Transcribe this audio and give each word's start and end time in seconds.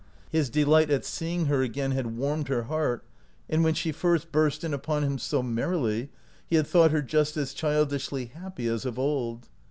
His 0.31 0.49
delight 0.49 0.89
at 0.89 1.05
seeing 1.05 1.45
her 1.45 1.61
again 1.61 1.91
had 1.91 2.17
warmed 2.17 2.47
her 2.47 2.63
heart, 2.63 3.05
and 3.47 3.63
when 3.63 3.75
she 3.75 3.91
first 3.91 4.31
burst 4.31 4.63
in 4.63 4.73
upon 4.73 5.03
him 5.03 5.19
so 5.19 5.43
merrily 5.43 6.09
he 6.47 6.55
had 6.55 6.65
thought 6.65 6.89
her 6.89 7.03
just 7.03 7.37
as 7.37 7.53
childishly 7.53 8.25
happy 8.33 8.65
as 8.65 8.83
of 8.83 8.97
old. 8.97 9.47